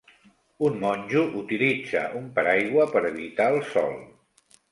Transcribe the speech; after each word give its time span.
Un 0.67 0.77
monjo 0.83 1.21
utilitza 1.41 2.01
un 2.21 2.25
paraigua 2.39 2.87
per 2.97 3.05
evitar 3.13 3.51
el 3.57 3.61
sol. 3.77 3.95